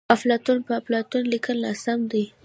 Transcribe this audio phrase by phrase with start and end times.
[0.15, 2.23] افلاطون په اپلاتون لیکل ناسم ندي.